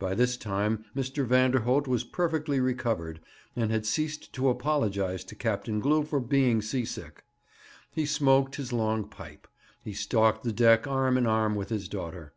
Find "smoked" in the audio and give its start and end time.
8.04-8.56